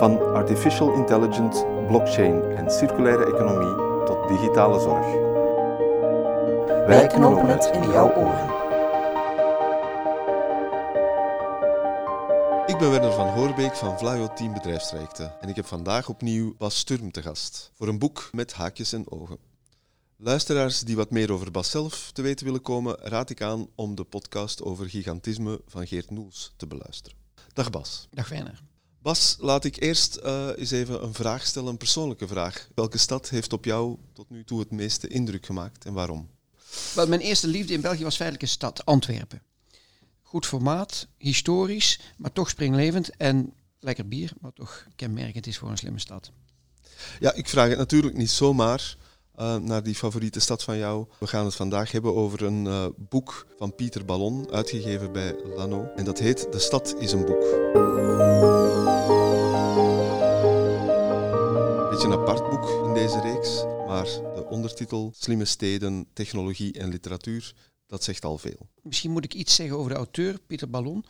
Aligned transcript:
Van 0.00 0.32
artificial 0.34 0.94
intelligence, 0.94 1.66
blockchain 1.86 2.42
en 2.42 2.70
circulaire 2.70 3.24
economie 3.24 4.04
tot 4.04 4.28
digitale 4.28 4.80
zorg. 4.80 5.06
Wij 6.86 7.06
knopen 7.06 7.46
het 7.48 7.70
in 7.72 7.90
jouw 7.90 8.14
oren. 8.14 8.58
Ik 12.66 12.78
ben 12.78 12.90
Werner 12.90 13.12
van 13.12 13.28
Hoorbeek 13.28 13.76
van 13.76 13.98
Vlaio 13.98 14.32
Team 14.34 14.52
Bedrijfstrajecten 14.52 15.40
en 15.40 15.48
ik 15.48 15.56
heb 15.56 15.66
vandaag 15.66 16.08
opnieuw 16.08 16.54
Bas 16.58 16.78
Sturm 16.78 17.10
te 17.10 17.22
gast 17.22 17.70
voor 17.74 17.88
een 17.88 17.98
boek 17.98 18.28
met 18.32 18.52
haakjes 18.52 18.92
en 18.92 19.10
ogen. 19.10 19.38
Luisteraars 20.16 20.80
die 20.80 20.96
wat 20.96 21.10
meer 21.10 21.32
over 21.32 21.50
Bas 21.50 21.70
zelf 21.70 22.10
te 22.12 22.22
weten 22.22 22.46
willen 22.46 22.62
komen, 22.62 22.96
raad 23.00 23.30
ik 23.30 23.42
aan 23.42 23.66
om 23.74 23.94
de 23.94 24.04
podcast 24.04 24.62
over 24.62 24.88
gigantisme 24.88 25.60
van 25.66 25.86
Geert 25.86 26.10
Noels 26.10 26.52
te 26.56 26.66
beluisteren. 26.66 27.18
Dag 27.52 27.70
Bas. 27.70 28.08
Dag 28.10 28.28
Werner. 28.28 28.69
Bas, 29.02 29.36
laat 29.38 29.64
ik 29.64 29.82
eerst 29.82 30.18
uh, 30.24 30.48
eens 30.56 30.70
even 30.70 31.02
een 31.02 31.14
vraag 31.14 31.46
stellen, 31.46 31.68
een 31.68 31.76
persoonlijke 31.76 32.26
vraag. 32.26 32.68
Welke 32.74 32.98
stad 32.98 33.28
heeft 33.28 33.52
op 33.52 33.64
jou 33.64 33.96
tot 34.12 34.30
nu 34.30 34.44
toe 34.44 34.60
het 34.60 34.70
meeste 34.70 35.08
indruk 35.08 35.46
gemaakt 35.46 35.84
en 35.84 35.92
waarom? 35.92 36.28
Wel, 36.94 37.06
mijn 37.06 37.20
eerste 37.20 37.46
liefde 37.46 37.72
in 37.72 37.80
België 37.80 38.02
was 38.02 38.16
feitelijk 38.16 38.46
een 38.46 38.54
stad, 38.54 38.84
Antwerpen. 38.84 39.42
Goed 40.22 40.46
formaat, 40.46 41.06
historisch, 41.18 42.00
maar 42.16 42.32
toch 42.32 42.48
springlevend 42.48 43.16
en 43.16 43.52
lekker 43.78 44.08
bier, 44.08 44.32
wat 44.40 44.54
toch 44.54 44.86
kenmerkend 44.96 45.46
is 45.46 45.58
voor 45.58 45.70
een 45.70 45.78
slimme 45.78 45.98
stad. 45.98 46.30
Ja, 47.20 47.32
ik 47.32 47.48
vraag 47.48 47.68
het 47.68 47.78
natuurlijk 47.78 48.16
niet 48.16 48.30
zomaar 48.30 48.96
uh, 49.40 49.56
naar 49.56 49.82
die 49.82 49.94
favoriete 49.94 50.40
stad 50.40 50.62
van 50.62 50.78
jou. 50.78 51.06
We 51.18 51.26
gaan 51.26 51.44
het 51.44 51.54
vandaag 51.54 51.92
hebben 51.92 52.14
over 52.14 52.42
een 52.42 52.64
uh, 52.64 52.86
boek 52.96 53.46
van 53.58 53.74
Pieter 53.74 54.04
Ballon, 54.04 54.50
uitgegeven 54.50 55.12
bij 55.12 55.36
Lano. 55.56 55.90
En 55.96 56.04
dat 56.04 56.18
heet 56.18 56.52
De 56.52 56.58
Stad 56.58 56.94
is 56.98 57.12
een 57.12 57.24
boek. 57.24 57.40
Beetje 61.90 62.06
een 62.06 62.12
apart 62.12 62.50
boek 62.50 62.84
in 62.86 62.94
deze 62.94 63.20
reeks, 63.20 63.64
maar 63.86 64.04
de 64.04 64.46
ondertitel 64.48 65.12
Slimme 65.16 65.44
steden, 65.44 66.06
technologie 66.12 66.72
en 66.78 66.88
literatuur 66.88 67.54
dat 67.90 68.04
zegt 68.04 68.24
al 68.24 68.38
veel. 68.38 68.68
Misschien 68.82 69.10
moet 69.10 69.24
ik 69.24 69.34
iets 69.34 69.54
zeggen 69.54 69.76
over 69.76 69.90
de 69.90 69.96
auteur, 69.96 70.38
Pieter 70.46 70.70
Ballon. 70.70 71.04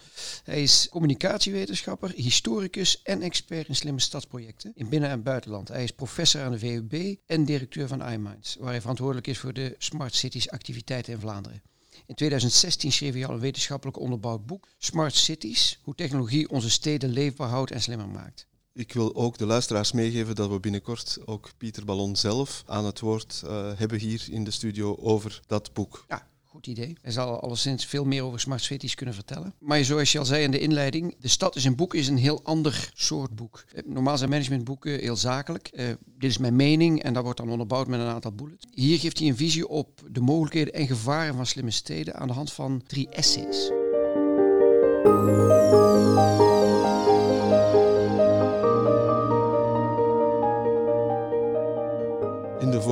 Hij 0.44 0.62
is 0.62 0.88
communicatiewetenschapper, 0.90 2.10
historicus 2.10 3.02
en 3.02 3.22
expert 3.22 3.68
in 3.68 3.76
slimme 3.76 4.00
stadsprojecten 4.00 4.72
in 4.74 4.88
binnen- 4.88 5.10
en 5.10 5.22
buitenland. 5.22 5.68
Hij 5.68 5.84
is 5.84 5.90
professor 5.90 6.42
aan 6.42 6.52
de 6.52 6.58
VUB 6.58 7.16
en 7.26 7.44
directeur 7.44 7.88
van 7.88 8.06
iMinds, 8.06 8.56
waar 8.58 8.70
hij 8.70 8.80
verantwoordelijk 8.80 9.26
is 9.26 9.38
voor 9.38 9.52
de 9.52 9.74
Smart 9.78 10.14
Cities 10.14 10.50
activiteiten 10.50 11.12
in 11.12 11.20
Vlaanderen. 11.20 11.62
In 12.06 12.14
2016 12.14 12.92
schreef 12.92 13.12
hij 13.12 13.26
al 13.26 13.34
een 13.34 13.40
wetenschappelijk 13.40 13.98
onderbouwd 13.98 14.46
boek, 14.46 14.68
Smart 14.78 15.14
Cities, 15.14 15.78
hoe 15.82 15.94
technologie 15.94 16.50
onze 16.50 16.70
steden 16.70 17.10
leefbaar 17.10 17.48
houdt 17.48 17.70
en 17.70 17.82
slimmer 17.82 18.08
maakt. 18.08 18.46
Ik 18.72 18.92
wil 18.92 19.14
ook 19.14 19.38
de 19.38 19.46
luisteraars 19.46 19.92
meegeven 19.92 20.34
dat 20.34 20.50
we 20.50 20.60
binnenkort 20.60 21.18
ook 21.24 21.50
Pieter 21.56 21.84
Ballon 21.84 22.16
zelf 22.16 22.62
aan 22.66 22.84
het 22.84 23.00
woord 23.00 23.42
uh, 23.44 23.72
hebben 23.76 23.98
hier 23.98 24.26
in 24.30 24.44
de 24.44 24.50
studio 24.50 24.96
over 24.96 25.40
dat 25.46 25.72
boek. 25.72 26.04
Ja, 26.08 26.29
Goed 26.60 26.78
idee. 26.78 26.96
Hij 27.02 27.12
zal 27.12 27.40
alleszins 27.40 27.86
veel 27.86 28.04
meer 28.04 28.22
over 28.22 28.40
smart 28.40 28.62
cities 28.62 28.94
kunnen 28.94 29.14
vertellen. 29.14 29.54
Maar 29.58 29.84
zoals 29.84 30.12
je 30.12 30.18
al 30.18 30.24
zei 30.24 30.42
in 30.42 30.50
de 30.50 30.58
inleiding, 30.58 31.16
De 31.20 31.28
Stad 31.28 31.56
is 31.56 31.64
een 31.64 31.76
boek 31.76 31.94
is 31.94 32.08
een 32.08 32.16
heel 32.16 32.40
ander 32.42 32.90
soort 32.94 33.36
boek. 33.36 33.64
Eh, 33.74 33.82
normaal 33.86 34.18
zijn 34.18 34.30
managementboeken 34.30 34.98
heel 34.98 35.16
zakelijk. 35.16 35.70
Uh, 35.72 35.86
dit 36.18 36.30
is 36.30 36.38
mijn 36.38 36.56
mening 36.56 37.02
en 37.02 37.12
dat 37.12 37.22
wordt 37.22 37.38
dan 37.38 37.50
onderbouwd 37.50 37.86
met 37.86 38.00
een 38.00 38.06
aantal 38.06 38.32
bullets. 38.32 38.66
Hier 38.74 38.98
geeft 38.98 39.18
hij 39.18 39.28
een 39.28 39.36
visie 39.36 39.68
op 39.68 40.00
de 40.10 40.20
mogelijkheden 40.20 40.74
en 40.74 40.86
gevaren 40.86 41.34
van 41.34 41.46
slimme 41.46 41.70
steden 41.70 42.14
aan 42.14 42.28
de 42.28 42.34
hand 42.34 42.52
van 42.52 42.82
drie 42.86 43.08
essays. 43.08 43.70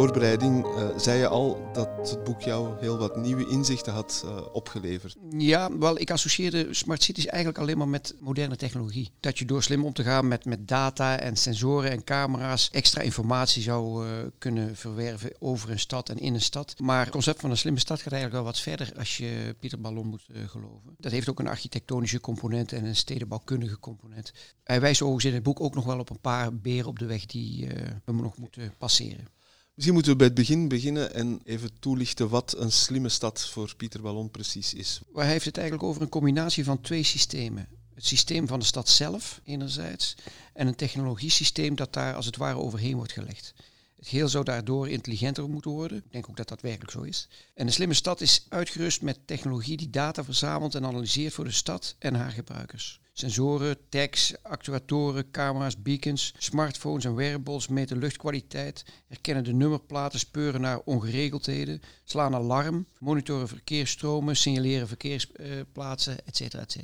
Voorbereiding 0.08 0.66
uh, 0.66 0.98
zei 0.98 1.18
je 1.18 1.28
al 1.28 1.70
dat 1.72 1.88
het 2.10 2.24
boek 2.24 2.40
jou 2.40 2.80
heel 2.80 2.98
wat 2.98 3.16
nieuwe 3.16 3.48
inzichten 3.48 3.92
had 3.92 4.22
uh, 4.24 4.40
opgeleverd. 4.52 5.16
Ja, 5.38 5.78
wel, 5.78 6.00
ik 6.00 6.10
associeerde 6.10 6.74
smart 6.74 7.02
cities 7.02 7.26
eigenlijk 7.26 7.58
alleen 7.58 7.78
maar 7.78 7.88
met 7.88 8.14
moderne 8.20 8.56
technologie. 8.56 9.10
Dat 9.20 9.38
je 9.38 9.44
door 9.44 9.62
slim 9.62 9.84
om 9.84 9.92
te 9.92 10.02
gaan 10.02 10.28
met, 10.28 10.44
met 10.44 10.68
data 10.68 11.18
en 11.18 11.36
sensoren 11.36 11.90
en 11.90 12.04
camera's 12.04 12.68
extra 12.72 13.00
informatie 13.00 13.62
zou 13.62 14.06
uh, 14.06 14.12
kunnen 14.38 14.76
verwerven 14.76 15.32
over 15.38 15.70
een 15.70 15.78
stad 15.78 16.08
en 16.08 16.18
in 16.18 16.34
een 16.34 16.40
stad. 16.40 16.74
Maar 16.78 17.00
het 17.00 17.10
concept 17.10 17.40
van 17.40 17.50
een 17.50 17.56
slimme 17.56 17.80
stad 17.80 18.02
gaat 18.02 18.12
eigenlijk 18.12 18.42
wel 18.42 18.52
wat 18.52 18.60
verder 18.60 18.92
als 18.98 19.16
je 19.16 19.56
Pieter 19.60 19.80
Ballon 19.80 20.06
moet 20.06 20.26
geloven. 20.46 20.96
Dat 20.98 21.12
heeft 21.12 21.28
ook 21.28 21.38
een 21.38 21.48
architectonische 21.48 22.20
component 22.20 22.72
en 22.72 22.84
een 22.84 22.96
stedenbouwkundige 22.96 23.78
component. 23.78 24.32
Hij 24.64 24.80
wijst 24.80 25.02
overigens 25.02 25.30
in 25.30 25.34
het 25.34 25.42
boek 25.42 25.60
ook 25.60 25.74
nog 25.74 25.84
wel 25.84 25.98
op 25.98 26.10
een 26.10 26.20
paar 26.20 26.54
beren 26.54 26.88
op 26.88 26.98
de 26.98 27.06
weg 27.06 27.26
die 27.26 27.68
we 28.04 28.12
nog 28.12 28.36
moeten 28.36 28.74
passeren. 28.78 29.36
Misschien 29.78 29.96
moeten 29.96 30.12
we 30.12 30.18
bij 30.18 30.28
het 30.28 30.36
begin 30.36 30.68
beginnen 30.68 31.14
en 31.14 31.40
even 31.44 31.70
toelichten 31.78 32.28
wat 32.28 32.54
een 32.56 32.72
slimme 32.72 33.08
stad 33.08 33.48
voor 33.48 33.74
Pieter 33.76 34.00
Ballon 34.00 34.30
precies 34.30 34.74
is. 34.74 35.00
Hij 35.14 35.26
heeft 35.26 35.44
het 35.44 35.56
eigenlijk 35.56 35.88
over 35.88 36.02
een 36.02 36.08
combinatie 36.08 36.64
van 36.64 36.80
twee 36.80 37.02
systemen. 37.02 37.68
Het 37.94 38.06
systeem 38.06 38.46
van 38.46 38.58
de 38.58 38.64
stad 38.64 38.88
zelf, 38.88 39.40
enerzijds, 39.44 40.14
en 40.52 40.66
een 40.66 40.74
technologiesysteem 40.74 41.76
dat 41.76 41.92
daar 41.92 42.14
als 42.14 42.26
het 42.26 42.36
ware 42.36 42.58
overheen 42.58 42.96
wordt 42.96 43.12
gelegd. 43.12 43.54
Het 43.96 44.08
geheel 44.08 44.28
zou 44.28 44.44
daardoor 44.44 44.88
intelligenter 44.88 45.48
moeten 45.48 45.70
worden. 45.70 45.98
Ik 45.98 46.12
denk 46.12 46.28
ook 46.28 46.36
dat 46.36 46.48
dat 46.48 46.60
werkelijk 46.60 46.90
zo 46.90 47.02
is. 47.02 47.28
En 47.54 47.66
een 47.66 47.72
slimme 47.72 47.94
stad 47.94 48.20
is 48.20 48.46
uitgerust 48.48 49.02
met 49.02 49.26
technologie 49.26 49.76
die 49.76 49.90
data 49.90 50.24
verzamelt 50.24 50.74
en 50.74 50.84
analyseert 50.84 51.34
voor 51.34 51.44
de 51.44 51.50
stad 51.50 51.94
en 51.98 52.14
haar 52.14 52.30
gebruikers. 52.30 53.00
Sensoren, 53.18 53.76
tags, 53.88 54.34
actuatoren, 54.42 55.30
camera's, 55.30 55.82
beacons, 55.82 56.34
smartphones 56.38 57.04
en 57.04 57.14
wearables 57.14 57.68
meten 57.68 57.98
luchtkwaliteit, 57.98 58.84
herkennen 59.06 59.44
de 59.44 59.52
nummerplaten, 59.52 60.18
speuren 60.18 60.60
naar 60.60 60.80
ongeregeldheden, 60.84 61.80
slaan 62.04 62.34
alarm, 62.34 62.86
monitoren 62.98 63.48
verkeersstromen, 63.48 64.36
signaleren 64.36 64.88
verkeersplaatsen, 64.88 66.26
etc. 66.26 66.40
etc. 66.40 66.76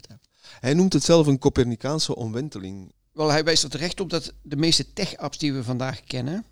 Hij 0.61 0.75
noemt 0.75 0.93
het 0.93 1.05
zelf 1.05 1.27
een 1.27 1.39
Copernicaanse 1.39 2.17
omwenteling. 2.17 2.93
Wel, 3.13 3.31
hij 3.31 3.45
wijst 3.45 3.63
er 3.63 3.71
terecht 3.71 4.01
op 4.01 4.11
dat 4.11 4.33
de 4.43 4.57
meeste 4.57 4.93
tech-apps 4.93 5.39
die 5.39 5.53
we 5.53 5.65
vandaag 5.65 6.05
kennen, 6.05 6.45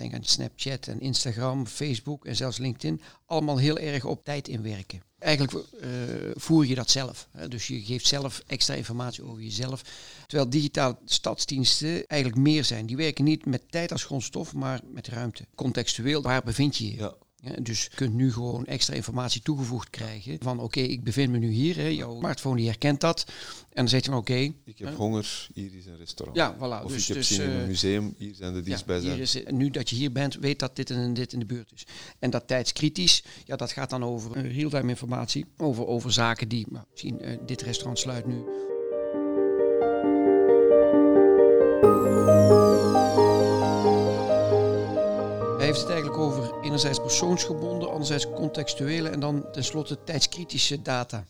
denk 0.00 0.14
aan 0.14 0.24
Snapchat 0.24 0.86
en 0.86 1.00
Instagram, 1.00 1.66
Facebook 1.66 2.26
en 2.26 2.36
zelfs 2.36 2.58
LinkedIn, 2.58 3.00
allemaal 3.26 3.56
heel 3.58 3.78
erg 3.78 4.04
op 4.04 4.24
tijd 4.24 4.48
inwerken. 4.48 5.02
Eigenlijk 5.18 5.66
uh, 5.82 5.90
voer 6.34 6.66
je 6.66 6.74
dat 6.74 6.90
zelf. 6.90 7.28
Hè? 7.30 7.48
Dus 7.48 7.66
je 7.66 7.82
geeft 7.82 8.06
zelf 8.06 8.42
extra 8.46 8.74
informatie 8.74 9.24
over 9.24 9.42
jezelf. 9.42 9.82
Terwijl 10.26 10.50
digitale 10.50 10.98
stadsdiensten 11.04 12.06
eigenlijk 12.06 12.40
meer 12.40 12.64
zijn. 12.64 12.86
Die 12.86 12.96
werken 12.96 13.24
niet 13.24 13.46
met 13.46 13.70
tijd 13.70 13.92
als 13.92 14.04
grondstof, 14.04 14.54
maar 14.54 14.80
met 14.92 15.08
ruimte. 15.08 15.46
Contextueel, 15.54 16.22
waar 16.22 16.42
bevind 16.42 16.76
je 16.76 16.96
je? 16.96 17.14
Ja, 17.42 17.52
dus 17.62 17.82
je 17.82 17.90
kunt 17.94 18.14
nu 18.14 18.32
gewoon 18.32 18.66
extra 18.66 18.94
informatie 18.94 19.42
toegevoegd 19.42 19.90
krijgen. 19.90 20.36
Van 20.40 20.60
oké, 20.60 20.80
ik 20.80 21.04
bevind 21.04 21.32
me 21.32 21.38
nu 21.38 21.50
hier. 21.50 21.76
Hè. 21.76 21.86
Jouw 21.86 22.16
smartphone 22.18 22.56
die 22.56 22.66
herkent 22.66 23.00
dat. 23.00 23.24
En 23.28 23.76
dan 23.76 23.88
zegt 23.88 24.06
hij 24.06 24.14
oké. 24.14 24.52
ik 24.64 24.78
heb 24.78 24.94
honger, 24.96 25.48
hier 25.54 25.74
is 25.74 25.86
een 25.86 25.96
restaurant. 25.96 26.36
Ja, 26.36 26.54
voilà. 26.56 26.84
Of 26.84 26.92
dus, 26.92 27.00
ik 27.00 27.06
heb 27.06 27.16
dus, 27.16 27.28
zin 27.28 27.44
in 27.44 27.50
een 27.50 27.60
uh, 27.60 27.66
museum, 27.66 28.14
hier 28.18 28.34
zijn 28.34 28.52
de. 28.52 28.78
Ja, 29.02 29.14
is, 29.14 29.42
nu 29.48 29.70
dat 29.70 29.90
je 29.90 29.96
hier 29.96 30.12
bent, 30.12 30.34
weet 30.34 30.58
dat 30.58 30.76
dit 30.76 30.90
en 30.90 31.14
dit 31.14 31.32
in 31.32 31.38
de 31.38 31.44
buurt 31.44 31.72
is. 31.74 31.86
En 32.18 32.30
dat 32.30 32.46
tijdskritisch, 32.46 33.24
ja, 33.44 33.56
dat 33.56 33.72
gaat 33.72 33.90
dan 33.90 34.04
over 34.04 34.36
uh, 34.36 34.56
real-time 34.56 34.88
informatie. 34.88 35.46
Over, 35.56 35.86
over 35.86 36.12
zaken 36.12 36.48
die, 36.48 36.66
nou, 36.70 36.84
misschien 36.90 37.28
uh, 37.28 37.38
dit 37.46 37.62
restaurant 37.62 37.98
sluit 37.98 38.26
nu. 38.26 38.44
Heeft 45.70 45.82
het 45.82 45.92
eigenlijk 45.92 46.22
over 46.22 46.60
enerzijds 46.62 47.00
persoonsgebonden, 47.00 47.90
anderzijds 47.90 48.30
contextuele 48.30 49.08
en 49.08 49.20
dan 49.20 49.50
tenslotte 49.52 50.04
tijdskritische 50.04 50.82
data. 50.82 51.24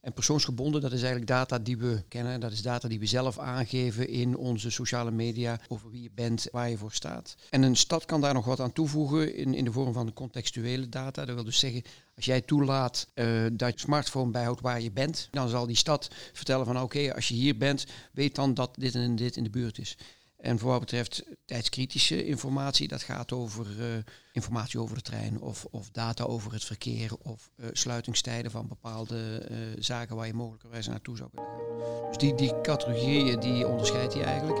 En 0.00 0.12
persoonsgebonden, 0.12 0.80
dat 0.80 0.92
is 0.92 1.02
eigenlijk 1.02 1.30
data 1.30 1.58
die 1.58 1.78
we 1.78 2.02
kennen. 2.08 2.40
Dat 2.40 2.52
is 2.52 2.62
data 2.62 2.88
die 2.88 2.98
we 2.98 3.06
zelf 3.06 3.38
aangeven 3.38 4.08
in 4.08 4.36
onze 4.36 4.70
sociale 4.70 5.10
media 5.10 5.60
over 5.68 5.90
wie 5.90 6.02
je 6.02 6.10
bent, 6.14 6.48
waar 6.52 6.70
je 6.70 6.76
voor 6.76 6.92
staat. 6.92 7.36
En 7.50 7.62
een 7.62 7.76
stad 7.76 8.04
kan 8.04 8.20
daar 8.20 8.34
nog 8.34 8.44
wat 8.44 8.60
aan 8.60 8.72
toevoegen 8.72 9.36
in, 9.36 9.54
in 9.54 9.64
de 9.64 9.72
vorm 9.72 9.92
van 9.92 10.12
contextuele 10.12 10.88
data. 10.88 11.24
Dat 11.24 11.34
wil 11.34 11.44
dus 11.44 11.58
zeggen, 11.58 11.82
als 12.16 12.24
jij 12.24 12.40
toelaat 12.40 13.08
uh, 13.14 13.46
dat 13.52 13.72
je 13.72 13.80
smartphone 13.80 14.30
bijhoudt 14.30 14.60
waar 14.60 14.80
je 14.80 14.92
bent, 14.92 15.28
dan 15.30 15.48
zal 15.48 15.66
die 15.66 15.76
stad 15.76 16.10
vertellen 16.32 16.66
van 16.66 16.80
oké, 16.80 17.14
als 17.14 17.28
je 17.28 17.34
hier 17.34 17.56
bent, 17.56 17.86
weet 18.12 18.34
dan 18.34 18.54
dat 18.54 18.70
dit 18.76 18.94
en 18.94 19.16
dit 19.16 19.36
in 19.36 19.44
de 19.44 19.50
buurt 19.50 19.78
is. 19.78 19.96
En 20.44 20.58
voor 20.58 20.70
wat 20.70 20.80
betreft 20.80 21.24
tijdskritische 21.44 22.26
informatie, 22.26 22.88
dat 22.88 23.02
gaat 23.02 23.32
over 23.32 23.66
uh, 23.78 23.86
informatie 24.32 24.80
over 24.80 24.96
de 24.96 25.02
trein 25.02 25.40
of, 25.40 25.66
of, 25.70 25.90
data 25.90 26.24
over 26.24 26.52
het 26.52 26.64
verkeer 26.64 27.10
of 27.22 27.50
uh, 27.56 27.66
sluitingstijden 27.72 28.50
van 28.50 28.68
bepaalde 28.68 29.48
uh, 29.50 29.56
zaken 29.78 30.16
waar 30.16 30.26
je 30.26 30.34
mogelijkerwijs 30.34 30.86
naartoe 30.86 31.16
zou 31.16 31.30
kunnen 31.30 31.50
gaan. 31.50 32.08
Dus 32.08 32.16
die, 32.16 32.34
die 32.34 32.60
categorieën 32.60 33.40
die 33.40 33.66
onderscheidt 33.66 34.14
hij 34.14 34.24
eigenlijk. 34.24 34.58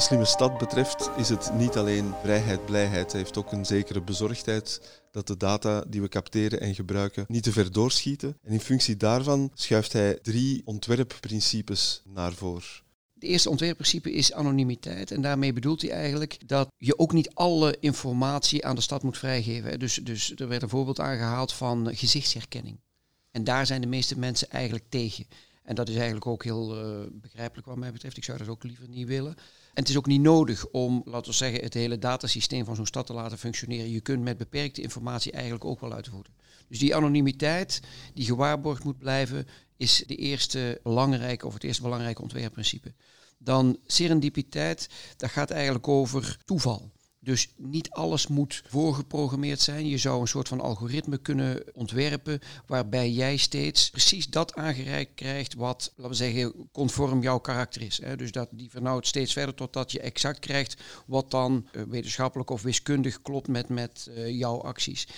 De 0.00 0.06
slimme 0.06 0.24
stad 0.24 0.58
betreft 0.58 1.10
is 1.16 1.28
het 1.28 1.50
niet 1.54 1.76
alleen 1.76 2.14
vrijheid, 2.22 2.66
blijheid. 2.66 3.12
Hij 3.12 3.20
heeft 3.20 3.36
ook 3.36 3.52
een 3.52 3.66
zekere 3.66 4.02
bezorgdheid 4.02 4.80
dat 5.10 5.26
de 5.26 5.36
data 5.36 5.84
die 5.88 6.00
we 6.00 6.08
capteren 6.08 6.60
en 6.60 6.74
gebruiken 6.74 7.24
niet 7.28 7.42
te 7.42 7.52
ver 7.52 7.72
doorschieten. 7.72 8.38
En 8.42 8.52
in 8.52 8.60
functie 8.60 8.96
daarvan 8.96 9.50
schuift 9.54 9.92
hij 9.92 10.18
drie 10.22 10.62
ontwerpprincipes 10.64 12.02
naar 12.04 12.32
voren. 12.32 12.62
Het 13.14 13.22
eerste 13.22 13.50
ontwerpprincipe 13.50 14.12
is 14.12 14.32
anonimiteit. 14.32 15.10
En 15.10 15.22
daarmee 15.22 15.52
bedoelt 15.52 15.82
hij 15.82 15.90
eigenlijk 15.90 16.48
dat 16.48 16.68
je 16.76 16.98
ook 16.98 17.12
niet 17.12 17.34
alle 17.34 17.76
informatie 17.80 18.66
aan 18.66 18.74
de 18.74 18.80
stad 18.80 19.02
moet 19.02 19.18
vrijgeven. 19.18 19.78
Dus, 19.78 19.94
dus 19.94 20.32
er 20.36 20.48
werd 20.48 20.62
een 20.62 20.68
voorbeeld 20.68 21.00
aangehaald 21.00 21.52
van 21.52 21.88
gezichtsherkenning. 21.94 22.80
En 23.30 23.44
daar 23.44 23.66
zijn 23.66 23.80
de 23.80 23.86
meeste 23.86 24.18
mensen 24.18 24.50
eigenlijk 24.50 24.84
tegen. 24.88 25.26
En 25.62 25.74
dat 25.74 25.88
is 25.88 25.94
eigenlijk 25.94 26.26
ook 26.26 26.44
heel 26.44 26.76
uh, 26.76 27.06
begrijpelijk 27.12 27.66
wat 27.66 27.76
mij 27.76 27.92
betreft. 27.92 28.16
Ik 28.16 28.24
zou 28.24 28.38
dat 28.38 28.48
ook 28.48 28.64
liever 28.64 28.88
niet 28.88 29.06
willen. 29.06 29.36
En 29.74 29.82
het 29.82 29.88
is 29.88 29.96
ook 29.96 30.06
niet 30.06 30.20
nodig 30.20 30.66
om, 30.66 31.02
laten 31.04 31.30
we 31.30 31.36
zeggen, 31.36 31.62
het 31.62 31.74
hele 31.74 31.98
datasysteem 31.98 32.64
van 32.64 32.76
zo'n 32.76 32.86
stad 32.86 33.06
te 33.06 33.12
laten 33.12 33.38
functioneren. 33.38 33.90
Je 33.90 34.00
kunt 34.00 34.22
met 34.22 34.36
beperkte 34.36 34.82
informatie 34.82 35.32
eigenlijk 35.32 35.64
ook 35.64 35.80
wel 35.80 35.92
uitvoeren. 35.92 36.32
Dus 36.68 36.78
die 36.78 36.96
anonimiteit 36.96 37.80
die 38.14 38.24
gewaarborgd 38.24 38.84
moet 38.84 38.98
blijven, 38.98 39.46
is 39.76 40.04
de 40.06 40.16
eerste 40.16 40.80
belangrijke 40.82 41.46
of 41.46 41.54
het 41.54 41.64
eerste 41.64 41.82
belangrijke 41.82 42.22
ontwerpprincipe. 42.22 42.92
Dan 43.38 43.78
serendipiteit, 43.86 44.88
dat 45.16 45.30
gaat 45.30 45.50
eigenlijk 45.50 45.88
over 45.88 46.38
toeval. 46.44 46.90
Dus 47.22 47.48
niet 47.56 47.90
alles 47.90 48.26
moet 48.26 48.62
voorgeprogrammeerd 48.66 49.60
zijn. 49.60 49.88
Je 49.88 49.98
zou 49.98 50.20
een 50.20 50.28
soort 50.28 50.48
van 50.48 50.60
algoritme 50.60 51.18
kunnen 51.18 51.62
ontwerpen 51.74 52.40
waarbij 52.66 53.10
jij 53.10 53.36
steeds 53.36 53.90
precies 53.90 54.28
dat 54.28 54.54
aangereikt 54.54 55.14
krijgt 55.14 55.54
wat, 55.54 55.92
laten 55.96 56.10
we 56.10 56.16
zeggen, 56.16 56.68
conform 56.72 57.22
jouw 57.22 57.38
karakter 57.38 57.82
is. 57.82 58.00
Dus 58.16 58.32
dat 58.32 58.48
die 58.52 58.70
vernauwt 58.70 59.06
steeds 59.06 59.32
verder 59.32 59.54
totdat 59.54 59.92
je 59.92 60.00
exact 60.00 60.38
krijgt 60.38 60.82
wat 61.06 61.30
dan 61.30 61.66
eh, 61.72 61.82
wetenschappelijk 61.82 62.50
of 62.50 62.62
wiskundig 62.62 63.22
klopt 63.22 63.48
met, 63.48 63.68
met 63.68 64.10
uh, 64.10 64.38
jouw 64.38 64.62
acties 64.62 65.08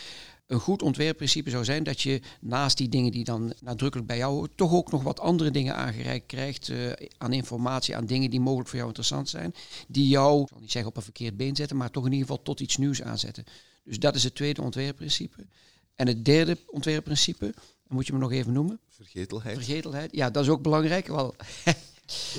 een 0.52 0.60
goed 0.60 0.82
ontwerpprincipe 0.82 1.50
zou 1.50 1.64
zijn 1.64 1.82
dat 1.82 2.00
je 2.00 2.20
naast 2.40 2.76
die 2.76 2.88
dingen 2.88 3.12
die 3.12 3.24
dan 3.24 3.52
nadrukkelijk 3.60 4.08
bij 4.08 4.16
jou 4.16 4.32
horen, 4.32 4.54
toch 4.54 4.72
ook 4.72 4.90
nog 4.90 5.02
wat 5.02 5.20
andere 5.20 5.50
dingen 5.50 5.76
aangereikt 5.76 6.26
krijgt 6.26 6.68
uh, 6.68 6.92
aan 7.18 7.32
informatie, 7.32 7.96
aan 7.96 8.06
dingen 8.06 8.30
die 8.30 8.40
mogelijk 8.40 8.68
voor 8.68 8.76
jou 8.76 8.88
interessant 8.88 9.28
zijn, 9.28 9.54
die 9.88 10.08
jou, 10.08 10.42
ik 10.42 10.48
zal 10.48 10.60
niet 10.60 10.70
zeggen 10.70 10.90
op 10.90 10.96
een 10.96 11.02
verkeerd 11.02 11.36
been 11.36 11.56
zetten, 11.56 11.76
maar 11.76 11.90
toch 11.90 12.06
in 12.06 12.12
ieder 12.12 12.26
geval 12.26 12.42
tot 12.42 12.60
iets 12.60 12.76
nieuws 12.76 13.02
aanzetten. 13.02 13.44
Dus 13.84 13.98
dat 13.98 14.14
is 14.14 14.24
het 14.24 14.34
tweede 14.34 14.62
ontwerpprincipe. 14.62 15.46
En 15.94 16.06
het 16.06 16.24
derde 16.24 16.58
ontwerpprincipe, 16.66 17.54
moet 17.88 18.06
je 18.06 18.12
me 18.12 18.18
nog 18.18 18.32
even 18.32 18.52
noemen. 18.52 18.80
Vergetelheid. 18.88 19.56
Vergetelheid, 19.56 20.14
ja, 20.14 20.30
dat 20.30 20.42
is 20.42 20.48
ook 20.48 20.62
belangrijk. 20.62 21.06
Wel, 21.06 21.34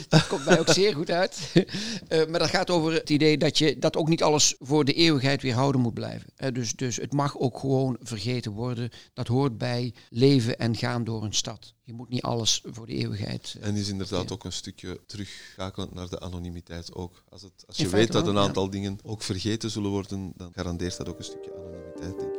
dat 0.08 0.28
komt 0.28 0.46
mij 0.46 0.60
ook 0.60 0.70
zeer 0.70 0.96
goed 0.96 1.12
uit. 1.12 1.52
Uh, 1.54 2.26
maar 2.26 2.40
dat 2.40 2.50
gaat 2.50 2.70
over 2.70 2.94
het 2.94 3.10
idee 3.10 3.38
dat 3.38 3.58
je 3.58 3.80
dat 3.80 3.98
ook 3.98 4.08
niet 4.08 4.24
alles 4.24 4.56
voor 4.60 4.86
de 4.86 4.94
eeuwigheid 4.94 5.42
weer 5.42 5.54
houden 5.54 5.82
moet 5.82 5.94
blijven. 5.94 6.30
Uh, 6.38 6.52
dus, 6.54 6.74
dus 6.76 6.96
het 6.96 7.14
mag 7.14 7.38
ook 7.38 7.60
gewoon 7.60 7.98
vergeten 8.02 8.52
worden. 8.52 8.90
Dat 9.14 9.28
hoort 9.28 9.58
bij 9.58 9.94
leven 10.10 10.60
en 10.60 10.76
gaan 10.76 11.04
door 11.04 11.24
een 11.24 11.34
stad. 11.34 11.74
Je 11.84 11.94
moet 11.94 12.10
niet 12.10 12.22
alles 12.22 12.62
voor 12.66 12.86
de 12.86 12.94
eeuwigheid. 12.94 13.56
Uh, 13.58 13.68
en 13.68 13.76
is 13.76 13.90
inderdaad 13.90 14.32
ook 14.32 14.44
een 14.44 14.52
stukje 14.52 15.00
teruggakelend 15.06 15.94
naar 15.94 16.10
de 16.10 16.20
anonimiteit 16.20 16.94
ook. 16.94 17.24
Als, 17.30 17.42
het, 17.42 17.64
als 17.68 17.78
je 17.78 17.90
weet 17.90 18.12
dat 18.12 18.28
een 18.28 18.38
aantal 18.38 18.70
dingen 18.70 19.00
ook 19.04 19.22
vergeten 19.22 19.72
zullen 19.72 19.92
worden, 19.92 20.34
dan 20.36 20.52
garandeert 20.54 20.98
dat 20.98 21.10
ook 21.10 21.18
een 21.18 21.24
stukje 21.24 21.54
anonimiteit, 21.56 22.33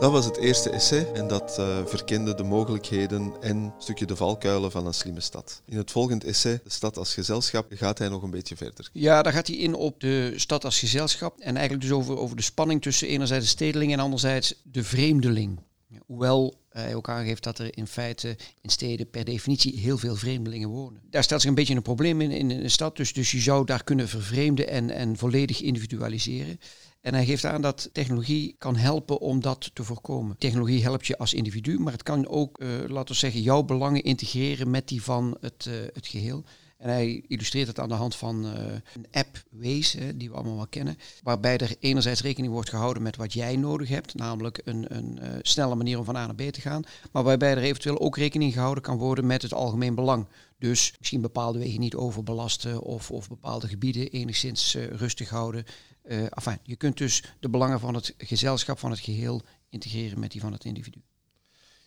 Dat 0.00 0.12
was 0.12 0.24
het 0.24 0.36
eerste 0.36 0.70
essay 0.70 1.12
en 1.12 1.28
dat 1.28 1.56
uh, 1.60 1.86
verkende 1.86 2.34
de 2.34 2.42
mogelijkheden 2.42 3.32
en 3.40 3.56
een 3.56 3.72
stukje 3.78 4.06
de 4.06 4.16
valkuilen 4.16 4.70
van 4.70 4.86
een 4.86 4.94
slimme 4.94 5.20
stad. 5.20 5.62
In 5.64 5.76
het 5.76 5.90
volgende 5.90 6.26
essay, 6.26 6.60
de 6.64 6.70
stad 6.70 6.96
als 6.96 7.14
gezelschap, 7.14 7.66
gaat 7.70 7.98
hij 7.98 8.08
nog 8.08 8.22
een 8.22 8.30
beetje 8.30 8.56
verder. 8.56 8.90
Ja, 8.92 9.22
daar 9.22 9.32
gaat 9.32 9.46
hij 9.46 9.56
in 9.56 9.74
op 9.74 10.00
de 10.00 10.32
stad 10.36 10.64
als 10.64 10.78
gezelschap 10.78 11.38
en 11.38 11.56
eigenlijk 11.56 11.88
dus 11.88 11.96
over, 11.96 12.18
over 12.18 12.36
de 12.36 12.42
spanning 12.42 12.82
tussen 12.82 13.08
enerzijds 13.08 13.44
de 13.44 13.50
stedeling 13.50 13.92
en 13.92 14.00
anderzijds 14.00 14.54
de 14.62 14.84
vreemdeling. 14.84 15.60
Hoewel 16.06 16.54
hij 16.82 16.94
ook 16.94 17.08
aangeeft 17.08 17.42
dat 17.42 17.58
er 17.58 17.76
in 17.76 17.86
feite 17.86 18.36
in 18.60 18.70
steden 18.70 19.10
per 19.10 19.24
definitie 19.24 19.78
heel 19.78 19.98
veel 19.98 20.16
vreemdelingen 20.16 20.68
wonen. 20.68 21.00
Daar 21.10 21.22
stelt 21.22 21.40
zich 21.40 21.50
een 21.50 21.56
beetje 21.56 21.74
een 21.74 21.82
probleem 21.82 22.20
in 22.20 22.30
in 22.30 22.50
een 22.50 22.70
stad, 22.70 22.96
dus, 22.96 23.12
dus 23.12 23.30
je 23.30 23.40
zou 23.40 23.64
daar 23.64 23.84
kunnen 23.84 24.08
vervreemden 24.08 24.68
en, 24.68 24.90
en 24.90 25.16
volledig 25.16 25.60
individualiseren. 25.60 26.58
En 27.00 27.14
hij 27.14 27.24
geeft 27.24 27.44
aan 27.44 27.62
dat 27.62 27.90
technologie 27.92 28.54
kan 28.58 28.76
helpen 28.76 29.20
om 29.20 29.40
dat 29.40 29.70
te 29.72 29.84
voorkomen. 29.84 30.38
Technologie 30.38 30.82
helpt 30.82 31.06
je 31.06 31.18
als 31.18 31.34
individu, 31.34 31.78
maar 31.78 31.92
het 31.92 32.02
kan 32.02 32.28
ook, 32.28 32.60
uh, 32.60 32.68
laten 32.86 33.14
we 33.14 33.20
zeggen, 33.20 33.40
jouw 33.40 33.62
belangen 33.62 34.02
integreren 34.02 34.70
met 34.70 34.88
die 34.88 35.02
van 35.02 35.36
het, 35.40 35.66
uh, 35.68 35.74
het 35.92 36.06
geheel. 36.06 36.44
En 36.78 36.88
hij 36.88 37.24
illustreert 37.28 37.66
het 37.66 37.78
aan 37.78 37.88
de 37.88 37.94
hand 37.94 38.16
van 38.16 38.46
uh, 38.46 38.52
een 38.94 39.06
app 39.10 39.44
Waze, 39.50 40.16
die 40.16 40.28
we 40.30 40.34
allemaal 40.34 40.56
wel 40.56 40.66
kennen, 40.66 40.98
waarbij 41.22 41.58
er 41.58 41.76
enerzijds 41.80 42.22
rekening 42.22 42.52
wordt 42.52 42.68
gehouden 42.68 43.02
met 43.02 43.16
wat 43.16 43.32
jij 43.32 43.56
nodig 43.56 43.88
hebt, 43.88 44.14
namelijk 44.14 44.60
een, 44.64 44.96
een 44.96 45.18
uh, 45.22 45.28
snelle 45.42 45.74
manier 45.74 45.98
om 45.98 46.04
van 46.04 46.16
A 46.16 46.26
naar 46.26 46.34
B 46.34 46.52
te 46.52 46.60
gaan, 46.60 46.82
maar 47.12 47.22
waarbij 47.22 47.50
er 47.50 47.58
eventueel 47.58 48.00
ook 48.00 48.16
rekening 48.16 48.52
gehouden 48.52 48.82
kan 48.82 48.96
worden 48.96 49.26
met 49.26 49.42
het 49.42 49.52
algemeen 49.52 49.94
belang. 49.94 50.28
Dus 50.58 50.94
misschien 50.98 51.20
bepaalde 51.20 51.58
wegen 51.58 51.80
niet 51.80 51.94
overbelasten 51.94 52.80
of, 52.80 53.10
of 53.10 53.28
bepaalde 53.28 53.68
gebieden 53.68 54.10
enigszins 54.10 54.74
uh, 54.74 54.86
rustig 54.86 55.28
houden. 55.28 55.64
Enfin, 56.08 56.58
je 56.62 56.76
kunt 56.76 56.96
dus 56.96 57.24
de 57.40 57.48
belangen 57.48 57.80
van 57.80 57.94
het 57.94 58.14
gezelschap, 58.18 58.78
van 58.78 58.90
het 58.90 59.00
geheel, 59.00 59.42
integreren 59.68 60.20
met 60.20 60.30
die 60.30 60.40
van 60.40 60.52
het 60.52 60.64
individu. 60.64 61.02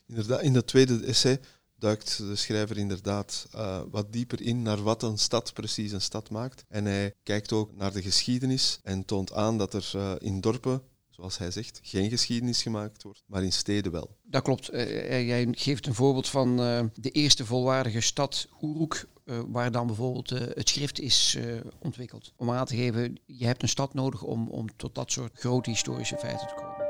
Inderdaad, 0.08 0.42
in 0.42 0.54
dat 0.54 0.68
tweede 0.68 1.06
essay 1.06 1.40
duikt 1.82 2.18
de 2.18 2.36
schrijver 2.36 2.78
inderdaad 2.78 3.48
uh, 3.56 3.82
wat 3.92 4.14
dieper 4.14 4.42
in 4.42 4.62
naar 4.62 4.84
wat 4.84 5.04
een 5.04 5.18
stad 5.18 5.54
precies 5.54 5.92
een 5.92 6.02
stad 6.02 6.30
maakt. 6.30 6.66
En 6.68 6.86
hij 6.86 7.14
kijkt 7.24 7.52
ook 7.52 7.76
naar 7.76 7.92
de 7.92 8.02
geschiedenis 8.02 8.80
en 8.84 9.06
toont 9.06 9.34
aan 9.34 9.58
dat 9.58 9.74
er 9.74 9.92
uh, 9.96 10.12
in 10.20 10.42
dorpen, 10.42 10.82
zoals 11.10 11.38
hij 11.38 11.52
zegt, 11.52 11.80
geen 11.84 12.10
geschiedenis 12.10 12.62
gemaakt 12.62 13.04
wordt, 13.04 13.24
maar 13.26 13.44
in 13.44 13.54
steden 13.54 13.92
wel. 13.92 14.18
Dat 14.24 14.44
klopt. 14.44 14.74
Uh, 14.74 15.28
jij 15.28 15.48
geeft 15.52 15.88
een 15.88 15.94
voorbeeld 15.94 16.28
van 16.28 16.56
de 16.94 17.10
eerste 17.12 17.46
volwaardige 17.46 18.02
stad 18.02 18.48
Uruk, 18.62 19.08
waar 19.48 19.72
dan 19.72 19.88
bijvoorbeeld 19.88 20.30
het 20.30 20.70
schrift 20.70 21.00
is 21.00 21.38
ontwikkeld. 21.80 22.34
Om 22.36 22.52
aan 22.52 22.66
te 22.66 22.76
geven, 22.76 23.20
je 23.26 23.46
hebt 23.46 23.62
een 23.62 23.70
stad 23.70 23.94
nodig 23.94 24.24
om, 24.24 24.48
om 24.48 24.76
tot 24.76 24.96
dat 24.96 25.12
soort 25.12 25.40
grote 25.40 25.70
historische 25.70 26.18
feiten 26.18 26.48
te 26.48 26.54
komen. 26.54 26.81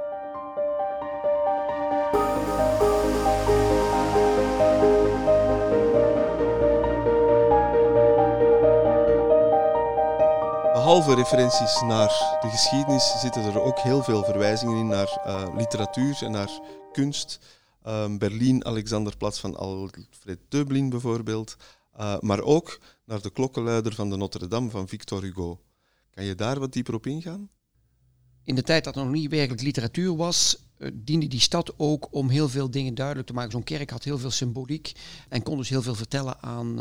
Behalve 10.73 11.15
referenties 11.15 11.81
naar 11.81 12.37
de 12.41 12.49
geschiedenis 12.49 13.19
zitten 13.19 13.43
er 13.43 13.61
ook 13.61 13.79
heel 13.79 14.03
veel 14.03 14.23
verwijzingen 14.23 14.77
in 14.77 14.87
naar 14.87 15.21
uh, 15.25 15.55
literatuur 15.57 16.23
en 16.23 16.31
naar 16.31 16.59
kunst. 16.91 17.39
Um, 17.87 18.17
Berlin, 18.17 18.65
Alexanderplatz 18.65 19.39
van 19.39 19.55
Alfred 19.55 20.39
Döblin 20.49 20.89
bijvoorbeeld. 20.89 21.55
Uh, 21.99 22.19
maar 22.19 22.41
ook 22.41 22.79
naar 23.05 23.21
de 23.21 23.29
klokkenluider 23.29 23.93
van 23.93 24.09
de 24.09 24.17
Notre 24.17 24.47
Dame 24.47 24.69
van 24.69 24.87
Victor 24.87 25.21
Hugo. 25.21 25.61
Kan 26.09 26.23
je 26.23 26.35
daar 26.35 26.59
wat 26.59 26.73
dieper 26.73 26.93
op 26.93 27.05
ingaan? 27.05 27.49
In 28.43 28.55
de 28.55 28.63
tijd 28.63 28.83
dat 28.83 28.95
er 28.95 29.03
nog 29.03 29.13
niet 29.13 29.29
werkelijk 29.29 29.61
literatuur 29.61 30.15
was, 30.15 30.57
diende 30.93 31.27
die 31.27 31.39
stad 31.39 31.73
ook 31.77 32.07
om 32.11 32.29
heel 32.29 32.49
veel 32.49 32.71
dingen 32.71 32.95
duidelijk 32.95 33.27
te 33.27 33.33
maken. 33.33 33.51
Zo'n 33.51 33.63
kerk 33.63 33.89
had 33.89 34.03
heel 34.03 34.17
veel 34.17 34.31
symboliek 34.31 34.91
en 35.29 35.43
kon 35.43 35.57
dus 35.57 35.69
heel 35.69 35.81
veel 35.81 35.95
vertellen 35.95 36.41
aan, 36.41 36.79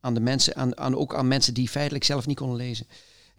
aan 0.00 0.14
de 0.14 0.20
mensen, 0.20 0.56
aan, 0.56 0.78
aan, 0.78 0.96
ook 0.96 1.14
aan 1.14 1.28
mensen 1.28 1.54
die 1.54 1.68
feitelijk 1.68 2.04
zelf 2.04 2.26
niet 2.26 2.36
konden 2.36 2.56
lezen. 2.56 2.86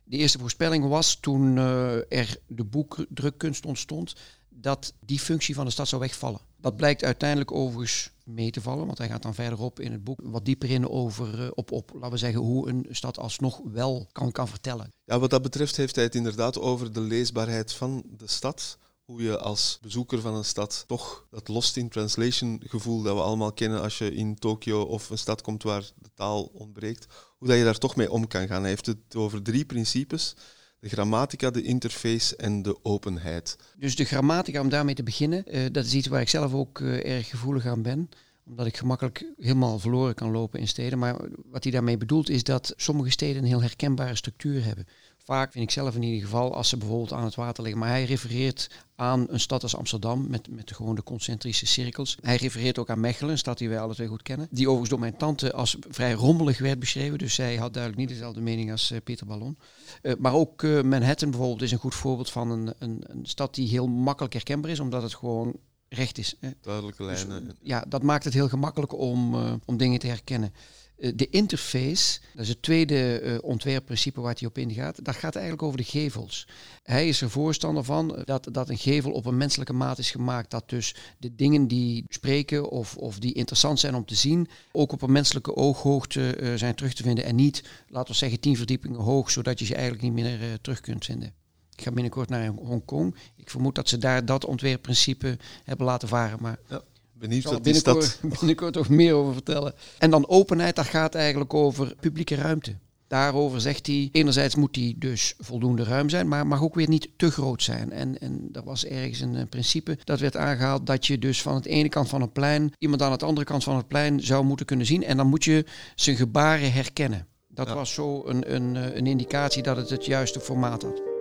De 0.03 0.17
eerste 0.17 0.39
voorspelling 0.39 0.87
was 0.87 1.15
toen 1.15 1.55
uh, 1.57 2.11
er 2.11 2.37
de 2.47 2.63
boekdrukkunst 2.63 3.65
ontstond, 3.65 4.15
dat 4.49 4.93
die 4.99 5.19
functie 5.19 5.55
van 5.55 5.65
de 5.65 5.71
stad 5.71 5.87
zou 5.87 6.01
wegvallen. 6.01 6.39
Dat 6.57 6.75
blijkt 6.75 7.03
uiteindelijk 7.03 7.51
overigens 7.51 8.11
mee 8.23 8.51
te 8.51 8.61
vallen, 8.61 8.85
want 8.85 8.97
hij 8.97 9.07
gaat 9.07 9.21
dan 9.21 9.33
verderop 9.33 9.79
in 9.79 9.91
het 9.91 10.03
boek 10.03 10.19
wat 10.23 10.45
dieper 10.45 10.69
in 10.69 10.89
over, 10.89 11.53
op, 11.53 11.71
op, 11.71 11.91
laten 11.93 12.11
we 12.11 12.17
zeggen, 12.17 12.39
hoe 12.39 12.69
een 12.69 12.87
stad 12.89 13.19
alsnog 13.19 13.61
wel 13.63 14.07
kan, 14.11 14.31
kan 14.31 14.47
vertellen. 14.47 14.93
Ja, 15.03 15.19
wat 15.19 15.29
dat 15.29 15.41
betreft 15.41 15.77
heeft 15.77 15.95
hij 15.95 16.03
het 16.03 16.15
inderdaad 16.15 16.59
over 16.59 16.93
de 16.93 17.01
leesbaarheid 17.01 17.73
van 17.73 18.03
de 18.17 18.27
stad 18.27 18.77
hoe 19.05 19.21
je 19.21 19.37
als 19.37 19.79
bezoeker 19.81 20.21
van 20.21 20.35
een 20.35 20.45
stad 20.45 20.83
toch 20.87 21.27
dat 21.29 21.47
lost 21.47 21.77
in 21.77 21.89
translation 21.89 22.61
gevoel 22.65 23.01
dat 23.01 23.15
we 23.15 23.21
allemaal 23.21 23.53
kennen 23.53 23.81
als 23.81 23.97
je 23.97 24.15
in 24.15 24.35
Tokio 24.35 24.81
of 24.81 25.09
een 25.09 25.17
stad 25.17 25.41
komt 25.41 25.63
waar 25.63 25.81
de 25.81 26.09
taal 26.13 26.43
ontbreekt, 26.43 27.07
hoe 27.37 27.47
dat 27.47 27.57
je 27.57 27.63
daar 27.63 27.77
toch 27.77 27.95
mee 27.95 28.11
om 28.11 28.27
kan 28.27 28.47
gaan. 28.47 28.61
Hij 28.61 28.69
heeft 28.69 28.85
het 28.85 29.15
over 29.15 29.41
drie 29.41 29.65
principes. 29.65 30.35
De 30.79 30.89
grammatica, 30.89 31.51
de 31.51 31.61
interface 31.61 32.35
en 32.35 32.61
de 32.61 32.83
openheid. 32.83 33.57
Dus 33.77 33.95
de 33.95 34.05
grammatica, 34.05 34.61
om 34.61 34.69
daarmee 34.69 34.95
te 34.95 35.03
beginnen, 35.03 35.55
uh, 35.55 35.65
dat 35.71 35.85
is 35.85 35.93
iets 35.93 36.07
waar 36.07 36.21
ik 36.21 36.29
zelf 36.29 36.53
ook 36.53 36.79
uh, 36.79 37.15
erg 37.15 37.29
gevoelig 37.29 37.65
aan 37.65 37.81
ben 37.81 38.09
omdat 38.45 38.65
ik 38.65 38.77
gemakkelijk 38.77 39.25
helemaal 39.37 39.79
verloren 39.79 40.15
kan 40.15 40.31
lopen 40.31 40.59
in 40.59 40.67
steden. 40.67 40.99
Maar 40.99 41.15
wat 41.45 41.63
hij 41.63 41.71
daarmee 41.71 41.97
bedoelt 41.97 42.29
is 42.29 42.43
dat 42.43 42.73
sommige 42.75 43.09
steden 43.09 43.41
een 43.41 43.47
heel 43.47 43.61
herkenbare 43.61 44.15
structuur 44.15 44.63
hebben. 44.63 44.87
Vaak 45.25 45.51
vind 45.51 45.63
ik 45.63 45.71
zelf 45.71 45.95
in 45.95 46.03
ieder 46.03 46.21
geval, 46.21 46.55
als 46.55 46.69
ze 46.69 46.77
bijvoorbeeld 46.77 47.13
aan 47.13 47.23
het 47.23 47.35
water 47.35 47.63
liggen. 47.63 47.81
Maar 47.81 47.89
hij 47.89 48.03
refereert 48.03 48.69
aan 48.95 49.25
een 49.29 49.39
stad 49.39 49.63
als 49.63 49.75
Amsterdam 49.75 50.29
met, 50.29 50.49
met 50.49 50.73
gewoon 50.73 50.95
de 50.95 51.03
concentrische 51.03 51.65
cirkels. 51.65 52.17
Hij 52.21 52.35
refereert 52.35 52.79
ook 52.79 52.89
aan 52.89 52.99
Mechelen, 52.99 53.31
een 53.31 53.37
stad 53.37 53.57
die 53.57 53.69
wij 53.69 53.79
alle 53.79 53.93
twee 53.93 54.07
goed 54.07 54.21
kennen. 54.21 54.47
Die 54.51 54.65
overigens 54.65 54.89
door 54.89 54.99
mijn 54.99 55.17
tante 55.17 55.53
als 55.53 55.77
vrij 55.89 56.13
rommelig 56.13 56.59
werd 56.59 56.79
beschreven. 56.79 57.17
Dus 57.17 57.33
zij 57.33 57.55
had 57.55 57.73
duidelijk 57.73 58.01
niet 58.01 58.17
dezelfde 58.17 58.41
mening 58.41 58.71
als 58.71 58.91
uh, 58.91 58.97
Peter 59.03 59.25
Ballon. 59.25 59.57
Uh, 60.01 60.13
maar 60.19 60.33
ook 60.33 60.61
uh, 60.61 60.81
Manhattan 60.81 61.29
bijvoorbeeld 61.29 61.61
is 61.61 61.71
een 61.71 61.77
goed 61.77 61.95
voorbeeld 61.95 62.31
van 62.31 62.51
een, 62.51 62.73
een, 62.79 63.03
een 63.07 63.25
stad 63.25 63.55
die 63.55 63.67
heel 63.67 63.87
makkelijk 63.87 64.33
herkenbaar 64.33 64.71
is. 64.71 64.79
Omdat 64.79 65.01
het 65.01 65.15
gewoon 65.15 65.55
recht 65.89 66.17
is. 66.17 66.35
Duidelijke 66.61 67.07
dus, 67.07 67.25
lijnen. 67.25 67.55
ja, 67.61 67.85
dat 67.87 68.03
maakt 68.03 68.23
het 68.23 68.33
heel 68.33 68.49
gemakkelijk 68.49 68.93
om, 68.93 69.35
om 69.65 69.77
dingen 69.77 69.99
te 69.99 70.07
herkennen. 70.07 70.53
Eh, 70.97 71.11
de 71.15 71.29
interface, 71.29 72.19
dat 72.33 72.43
is 72.43 72.49
het 72.49 72.61
tweede 72.61 73.21
uh, 73.21 73.37
ontwerpprincipe 73.41 74.21
waar 74.21 74.35
hij 74.39 74.47
op 74.47 74.57
ingaat, 74.57 75.05
dat 75.05 75.15
gaat 75.15 75.35
eigenlijk 75.35 75.63
over 75.65 75.77
de 75.77 75.83
gevels. 75.83 76.47
Hij 76.83 77.07
is 77.07 77.21
er 77.21 77.29
voorstander 77.29 77.83
van 77.83 78.21
dat, 78.25 78.47
dat 78.51 78.69
een 78.69 78.77
gevel 78.77 79.11
op 79.11 79.25
een 79.25 79.37
menselijke 79.37 79.73
maat 79.73 79.97
is 79.97 80.11
gemaakt, 80.11 80.51
dat 80.51 80.69
dus 80.69 80.95
de 81.17 81.35
dingen 81.35 81.67
die 81.67 82.05
spreken 82.07 82.69
of, 82.69 82.97
of 82.97 83.19
die 83.19 83.33
interessant 83.33 83.79
zijn 83.79 83.95
om 83.95 84.05
te 84.05 84.15
zien, 84.15 84.47
ook 84.71 84.91
op 84.91 85.01
een 85.01 85.11
menselijke 85.11 85.55
ooghoogte 85.55 86.53
zijn 86.55 86.75
terug 86.75 86.93
te 86.93 87.03
vinden 87.03 87.25
en 87.25 87.35
niet, 87.35 87.63
laten 87.87 88.11
we 88.11 88.17
zeggen, 88.17 88.39
tien 88.39 88.57
verdiepingen 88.57 88.99
hoog, 88.99 89.31
zodat 89.31 89.59
je 89.59 89.65
ze 89.65 89.73
eigenlijk 89.73 90.03
niet 90.03 90.13
meer 90.13 90.61
terug 90.61 90.81
kunt 90.81 91.05
vinden. 91.05 91.33
Ik 91.75 91.83
ga 91.83 91.91
binnenkort 91.91 92.29
naar 92.29 92.47
Hongkong. 92.47 93.15
Ik 93.35 93.49
vermoed 93.49 93.75
dat 93.75 93.89
ze 93.89 93.97
daar 93.97 94.25
dat 94.25 94.45
ontwerpprincipe 94.45 95.37
hebben 95.63 95.85
laten 95.85 96.07
varen, 96.07 96.37
maar... 96.41 96.57
Ja. 96.69 96.81
Benieuwd 97.17 97.43
wat 97.43 97.61
binnenkort, 97.61 98.19
dat... 98.21 98.31
binnenkort 98.39 98.75
nog 98.75 98.89
meer 98.89 99.13
over 99.13 99.33
vertellen. 99.33 99.73
En 99.97 100.09
dan 100.09 100.27
openheid, 100.27 100.75
dat 100.75 100.85
gaat 100.85 101.15
eigenlijk 101.15 101.53
over 101.53 101.95
publieke 101.99 102.35
ruimte. 102.35 102.75
Daarover 103.07 103.61
zegt 103.61 103.87
hij, 103.87 104.09
enerzijds 104.11 104.55
moet 104.55 104.73
die 104.73 104.97
dus 104.97 105.33
voldoende 105.39 105.83
ruim 105.83 106.09
zijn, 106.09 106.27
maar 106.27 106.47
mag 106.47 106.61
ook 106.61 106.75
weer 106.75 106.89
niet 106.89 107.09
te 107.17 107.31
groot 107.31 107.63
zijn. 107.63 107.91
En, 107.91 108.19
en 108.19 108.47
dat 108.51 108.63
was 108.63 108.85
ergens 108.85 109.19
een, 109.19 109.33
een 109.33 109.49
principe 109.49 109.97
dat 110.03 110.19
werd 110.19 110.37
aangehaald 110.37 110.87
dat 110.87 111.07
je 111.07 111.19
dus 111.19 111.41
van 111.41 111.55
het 111.55 111.65
ene 111.65 111.89
kant 111.89 112.09
van 112.09 112.21
het 112.21 112.33
plein 112.33 112.73
iemand 112.77 113.01
aan 113.01 113.17
de 113.17 113.25
andere 113.25 113.45
kant 113.45 113.63
van 113.63 113.75
het 113.75 113.87
plein 113.87 114.21
zou 114.21 114.45
moeten 114.45 114.65
kunnen 114.65 114.85
zien. 114.85 115.03
En 115.03 115.17
dan 115.17 115.27
moet 115.27 115.43
je 115.43 115.65
zijn 115.95 116.15
gebaren 116.15 116.71
herkennen. 116.71 117.27
Dat 117.47 117.69
was 117.69 117.93
zo 117.93 118.23
een, 118.25 118.55
een, 118.55 118.97
een 118.97 119.07
indicatie 119.07 119.63
dat 119.63 119.77
het 119.77 119.89
het 119.89 120.05
juiste 120.05 120.39
formaat 120.39 120.81
had. 120.81 121.14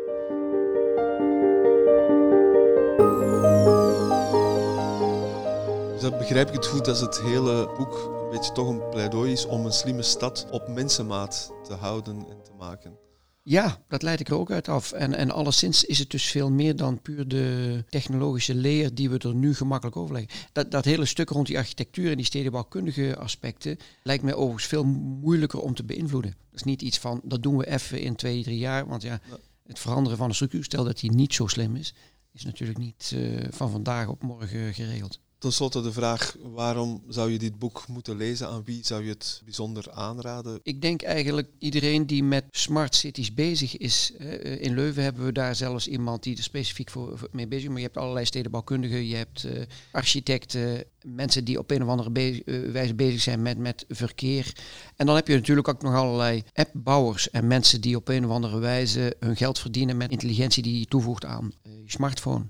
Dat 6.05 6.19
begrijp 6.19 6.49
ik 6.49 6.55
het 6.55 6.67
goed 6.67 6.85
dat 6.85 7.01
het 7.01 7.21
hele 7.21 7.73
boek 7.79 8.23
een 8.23 8.31
beetje 8.31 8.53
toch 8.53 8.69
een 8.69 8.89
pleidooi 8.91 9.33
is 9.33 9.47
om 9.47 9.65
een 9.65 9.73
slimme 9.73 10.03
stad 10.03 10.47
op 10.51 10.69
mensenmaat 10.69 11.53
te 11.67 11.73
houden 11.73 12.17
en 12.17 12.43
te 12.43 12.51
maken. 12.59 12.97
Ja, 13.43 13.79
dat 13.89 14.03
leid 14.03 14.21
ik 14.21 14.29
er 14.29 14.39
ook 14.39 14.51
uit 14.51 14.69
af. 14.69 14.93
En, 14.93 15.15
en 15.15 15.31
alleszins 15.31 15.85
is 15.85 15.99
het 15.99 16.11
dus 16.11 16.31
veel 16.31 16.51
meer 16.51 16.77
dan 16.77 17.03
puur 17.03 17.29
de 17.29 17.85
technologische 17.89 18.55
leer 18.55 18.95
die 18.95 19.11
we 19.11 19.19
er 19.19 19.35
nu 19.35 19.55
gemakkelijk 19.55 19.97
overleggen. 19.97 20.31
Dat, 20.53 20.71
dat 20.71 20.85
hele 20.85 21.05
stuk 21.05 21.29
rond 21.29 21.47
die 21.47 21.59
architectuur 21.59 22.11
en 22.11 22.17
die 22.17 22.27
stedenbouwkundige 22.27 23.17
aspecten 23.17 23.77
lijkt 24.03 24.23
mij 24.23 24.35
overigens 24.35 24.67
veel 24.67 24.85
moeilijker 24.85 25.61
om 25.61 25.75
te 25.75 25.85
beïnvloeden. 25.85 26.31
Dat 26.31 26.61
is 26.61 26.63
niet 26.63 26.83
iets 26.83 26.99
van, 26.99 27.21
dat 27.25 27.43
doen 27.43 27.57
we 27.57 27.67
even 27.67 28.01
in 28.01 28.15
twee, 28.15 28.43
drie 28.43 28.59
jaar. 28.59 28.87
Want 28.87 29.03
ja, 29.03 29.21
het 29.67 29.79
veranderen 29.79 30.19
van 30.19 30.29
de 30.29 30.35
structuur, 30.35 30.65
stel 30.65 30.85
dat 30.85 31.01
die 31.01 31.13
niet 31.13 31.35
zo 31.35 31.47
slim 31.47 31.77
is, 31.77 31.95
is 32.35 32.45
natuurlijk 32.45 32.79
niet 32.79 33.13
uh, 33.15 33.47
van 33.51 33.71
vandaag 33.71 34.09
op 34.09 34.23
morgen 34.23 34.75
geregeld. 34.75 35.21
Ten 35.45 35.53
slotte 35.53 35.83
de 35.83 35.93
vraag, 35.93 36.37
waarom 36.43 37.03
zou 37.09 37.31
je 37.31 37.39
dit 37.39 37.59
boek 37.59 37.85
moeten 37.89 38.17
lezen? 38.17 38.49
Aan 38.49 38.65
wie 38.65 38.85
zou 38.85 39.03
je 39.03 39.09
het 39.09 39.41
bijzonder 39.45 39.91
aanraden? 39.93 40.61
Ik 40.63 40.83
denk 40.83 41.03
eigenlijk 41.03 41.49
iedereen 41.59 42.07
die 42.07 42.25
met 42.25 42.45
smart 42.51 42.95
cities 42.95 43.35
bezig 43.35 43.77
is. 43.77 44.13
In 44.59 44.75
Leuven 44.75 45.03
hebben 45.03 45.25
we 45.25 45.33
daar 45.33 45.55
zelfs 45.55 45.89
iemand 45.89 46.23
die 46.23 46.37
er 46.37 46.43
specifiek 46.43 46.91
voor, 46.91 47.29
mee 47.33 47.49
bezig 47.49 47.65
is. 47.65 47.69
Maar 47.69 47.79
je 47.79 47.85
hebt 47.85 47.97
allerlei 47.97 48.27
stedenbouwkundigen, 48.27 49.07
je 49.07 49.17
hebt 49.17 49.45
uh, 49.45 49.63
architecten, 49.93 50.85
mensen 51.03 51.45
die 51.45 51.59
op 51.59 51.71
een 51.71 51.83
of 51.83 51.89
andere 51.89 52.43
uh, 52.45 52.73
wijze 52.73 52.95
bezig 52.95 53.21
zijn 53.21 53.43
met, 53.43 53.59
met 53.59 53.85
verkeer. 53.89 54.53
En 54.97 55.07
dan 55.07 55.15
heb 55.15 55.29
je 55.29 55.35
natuurlijk 55.35 55.69
ook 55.69 55.83
nog 55.83 55.95
allerlei 55.95 56.43
appbouwers 56.55 57.31
en 57.31 57.47
mensen 57.47 57.81
die 57.81 57.97
op 57.97 58.09
een 58.09 58.25
of 58.25 58.31
andere 58.31 58.59
wijze 58.59 59.17
hun 59.19 59.37
geld 59.37 59.59
verdienen 59.59 59.97
met 59.97 60.11
intelligentie 60.11 60.63
die 60.63 60.79
je 60.79 60.87
toevoegt 60.87 61.25
aan 61.25 61.53
je 61.63 61.91
smartphone 61.91 62.45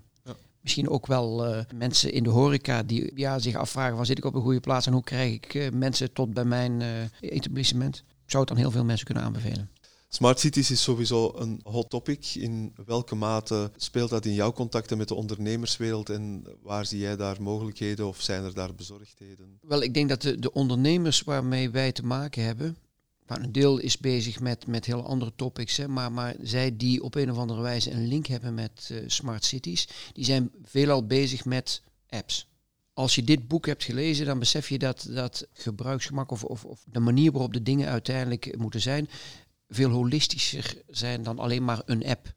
misschien 0.64 0.88
ook 0.88 1.06
wel 1.06 1.49
uh, 1.49 1.62
mensen 1.75 2.12
in 2.12 2.23
de 2.23 2.30
horeca 2.30 2.83
die 2.83 3.11
ja, 3.14 3.38
zich 3.38 3.54
afvragen 3.54 3.97
van 3.97 4.06
zit 4.06 4.18
ik 4.18 4.25
op 4.25 4.35
een 4.35 4.42
goede 4.42 4.61
plaats 4.61 4.87
en 4.87 4.92
hoe 4.92 5.02
krijg 5.02 5.33
ik 5.33 5.54
uh, 5.54 5.71
mensen 5.71 6.12
tot 6.12 6.35
bij 6.35 6.44
mijn 6.44 6.80
uh, 6.80 6.88
etablissement. 7.21 7.97
Ik 7.97 8.30
zou 8.30 8.44
het 8.44 8.52
dan 8.52 8.62
heel 8.62 8.71
veel 8.71 8.85
mensen 8.85 9.06
kunnen 9.06 9.25
aanbevelen. 9.25 9.71
Smart 10.09 10.40
cities 10.40 10.71
is 10.71 10.83
sowieso 10.83 11.33
een 11.37 11.61
hot 11.62 11.90
topic. 11.90 12.35
In 12.35 12.73
welke 12.87 13.14
mate 13.14 13.71
speelt 13.76 14.11
dat 14.11 14.25
in 14.25 14.35
jouw 14.35 14.52
contacten 14.52 14.99
met 14.99 15.09
de 15.09 15.14
ondernemerswereld 15.14 16.11
en 16.11 16.44
waar 16.62 16.87
zie 16.87 16.99
jij 16.99 17.16
daar 17.16 17.42
mogelijkheden 17.42 18.06
of 18.06 18.21
zijn 18.21 18.44
er 18.44 18.54
daar 18.54 18.75
bezorgdheden? 18.75 19.59
Wel, 19.61 19.83
ik 19.83 19.94
denk 19.94 20.09
dat 20.09 20.23
de, 20.23 20.38
de 20.38 20.52
ondernemers 20.52 21.23
waarmee 21.23 21.71
wij 21.71 21.92
te 21.92 22.04
maken 22.04 22.44
hebben, 22.44 22.76
maar 23.26 23.40
een 23.40 23.52
deel 23.52 23.78
is 23.78 23.98
bezig 23.98 24.40
met, 24.40 24.66
met 24.66 24.84
heel 24.84 25.06
andere 25.06 25.32
topics, 25.36 25.76
hè, 25.76 25.88
maar, 25.88 26.12
maar 26.12 26.34
zij 26.42 26.76
die 26.76 27.02
op 27.02 27.14
een 27.14 27.30
of 27.30 27.38
andere 27.38 27.62
wijze 27.62 27.90
een 27.90 28.06
link 28.06 28.26
hebben 28.26 28.54
met 28.54 28.88
uh, 28.92 29.02
smart 29.06 29.44
cities, 29.44 29.88
die 30.12 30.24
zijn 30.24 30.50
veelal 30.62 31.06
bezig 31.06 31.44
met 31.44 31.82
apps. 32.08 32.48
Als 32.92 33.14
je 33.14 33.24
dit 33.24 33.48
boek 33.48 33.66
hebt 33.66 33.84
gelezen, 33.84 34.26
dan 34.26 34.38
besef 34.38 34.68
je 34.68 34.78
dat, 34.78 35.06
dat 35.10 35.46
gebruiksgemak 35.52 36.30
of, 36.30 36.44
of, 36.44 36.64
of 36.64 36.84
de 36.86 37.00
manier 37.00 37.32
waarop 37.32 37.52
de 37.52 37.62
dingen 37.62 37.88
uiteindelijk 37.88 38.56
moeten 38.58 38.80
zijn, 38.80 39.08
veel 39.68 39.90
holistischer 39.90 40.82
zijn 40.88 41.22
dan 41.22 41.38
alleen 41.38 41.64
maar 41.64 41.82
een 41.84 42.06
app. 42.06 42.32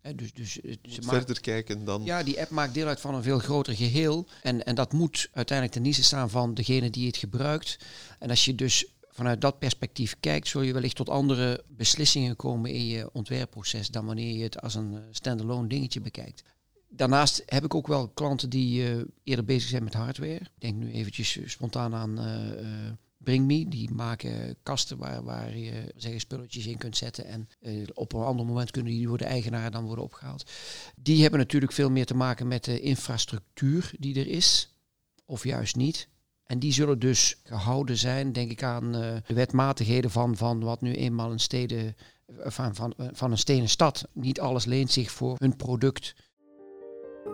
He, 0.00 0.14
dus, 0.14 0.32
dus, 0.32 0.52
ze 0.82 1.02
verder 1.02 1.40
kijken 1.40 1.84
dan. 1.84 2.04
Ja, 2.04 2.22
die 2.22 2.40
app 2.40 2.50
maakt 2.50 2.74
deel 2.74 2.86
uit 2.86 3.00
van 3.00 3.14
een 3.14 3.22
veel 3.22 3.38
groter 3.38 3.74
geheel. 3.74 4.26
En, 4.42 4.64
en 4.64 4.74
dat 4.74 4.92
moet 4.92 5.28
uiteindelijk 5.32 5.76
ten 5.76 5.84
dienste 5.84 6.04
staan 6.04 6.30
van 6.30 6.54
degene 6.54 6.90
die 6.90 7.06
het 7.06 7.16
gebruikt. 7.16 7.78
En 8.18 8.30
als 8.30 8.44
je 8.44 8.54
dus 8.54 8.86
vanuit 9.12 9.40
dat 9.40 9.58
perspectief 9.58 10.16
kijkt, 10.20 10.48
zul 10.48 10.62
je 10.62 10.72
wellicht 10.72 10.96
tot 10.96 11.08
andere 11.08 11.64
beslissingen 11.68 12.36
komen 12.36 12.70
in 12.70 12.86
je 12.86 13.10
ontwerpproces 13.12 13.88
dan 13.88 14.06
wanneer 14.06 14.36
je 14.36 14.42
het 14.42 14.60
als 14.60 14.74
een 14.74 14.94
eh, 14.94 15.02
standalone 15.10 15.68
dingetje 15.68 16.00
bekijkt. 16.00 16.42
Daarnaast 16.88 17.42
heb 17.46 17.64
ik 17.64 17.74
ook 17.74 17.86
wel 17.86 18.08
klanten 18.08 18.50
die 18.50 18.94
uh, 18.94 19.04
eerder 19.24 19.44
bezig 19.44 19.68
zijn 19.68 19.84
met 19.84 19.94
hardware. 19.94 20.34
Ik 20.34 20.50
denk 20.58 20.74
nu 20.74 20.92
eventjes 20.92 21.36
eh, 21.36 21.48
spontaan 21.48 21.94
aan 21.94 22.20
uh, 22.20 22.90
Bring 23.16 23.46
Me. 23.46 23.68
Die 23.68 23.90
maken 23.90 24.56
kasten 24.62 24.98
waar, 24.98 25.22
waar 25.22 25.56
je 25.56 25.92
zeggen, 25.96 26.20
spulletjes 26.20 26.66
in 26.66 26.78
kunt 26.78 26.96
zetten. 26.96 27.24
En 27.24 27.48
op 27.94 28.12
een 28.12 28.22
ander 28.22 28.46
moment 28.46 28.70
kunnen 28.70 28.92
die 28.92 29.06
door 29.06 29.18
de 29.18 29.24
eigenaar 29.24 29.70
dan 29.70 29.84
worden 29.84 30.04
opgehaald. 30.04 30.50
Die 30.96 31.20
hebben 31.22 31.38
natuurlijk 31.38 31.72
veel 31.72 31.90
meer 31.90 32.06
te 32.06 32.14
maken 32.14 32.48
met 32.48 32.64
de 32.64 32.80
infrastructuur 32.80 33.92
die 33.98 34.20
er 34.20 34.28
is. 34.28 34.76
Of 35.24 35.44
juist 35.44 35.76
niet. 35.76 36.08
En 36.52 36.58
die 36.58 36.72
zullen 36.72 36.98
dus 36.98 37.36
gehouden 37.44 37.96
zijn, 37.96 38.32
denk 38.32 38.50
ik, 38.50 38.62
aan 38.62 38.84
uh, 38.84 39.00
de 39.26 39.34
wetmatigheden 39.34 40.10
van, 40.10 40.36
van 40.36 40.64
wat 40.64 40.80
nu 40.80 40.94
eenmaal 40.94 41.32
een 41.32 41.40
steden, 41.40 41.96
eh, 42.26 42.50
van, 42.50 42.74
van, 42.74 42.94
eh, 42.96 43.06
van 43.12 43.30
een 43.30 43.38
stenen 43.38 43.68
stad. 43.68 44.04
Niet 44.12 44.40
alles 44.40 44.64
leent 44.64 44.90
zich 44.90 45.10
voor 45.10 45.36
hun 45.38 45.56
product. 45.56 46.14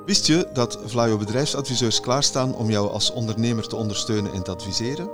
Wist 0.06 0.26
je 0.26 0.48
dat 0.52 0.80
Vlaio 0.84 1.16
bedrijfsadviseurs 1.16 2.00
klaarstaan 2.00 2.54
om 2.54 2.70
jou 2.70 2.90
als 2.90 3.10
ondernemer 3.10 3.68
te 3.68 3.76
ondersteunen 3.76 4.32
en 4.32 4.42
te 4.42 4.50
adviseren? 4.50 5.10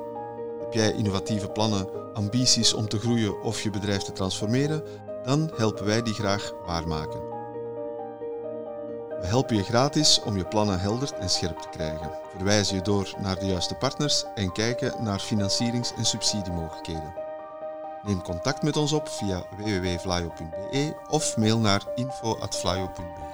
Heb 0.60 0.72
jij 0.72 0.92
innovatieve 0.92 1.48
plannen, 1.48 2.14
ambities 2.14 2.74
om 2.74 2.88
te 2.88 2.98
groeien 2.98 3.42
of 3.42 3.62
je 3.62 3.70
bedrijf 3.70 4.02
te 4.02 4.12
transformeren? 4.12 4.82
Dan 5.24 5.50
helpen 5.56 5.84
wij 5.84 6.02
die 6.02 6.14
graag 6.14 6.52
waarmaken. 6.66 7.33
We 9.24 9.30
helpen 9.30 9.56
je 9.56 9.62
gratis 9.62 10.20
om 10.22 10.36
je 10.36 10.44
plannen 10.44 10.80
helder 10.80 11.12
en 11.18 11.30
scherp 11.30 11.58
te 11.58 11.68
krijgen, 11.68 12.10
verwijzen 12.36 12.76
je 12.76 12.82
door 12.82 13.14
naar 13.18 13.38
de 13.38 13.46
juiste 13.46 13.74
partners 13.74 14.24
en 14.34 14.52
kijken 14.52 15.04
naar 15.04 15.18
financierings- 15.18 15.94
en 15.94 16.04
subsidiemogelijkheden. 16.04 17.14
Neem 18.02 18.22
contact 18.22 18.62
met 18.62 18.76
ons 18.76 18.92
op 18.92 19.08
via 19.08 19.42
www.flyo.be 19.56 20.94
of 21.08 21.36
mail 21.36 21.58
naar 21.58 21.82
info.flyo.be. 21.94 23.24